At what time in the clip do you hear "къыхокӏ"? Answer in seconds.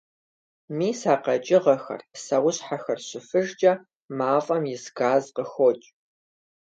5.35-5.87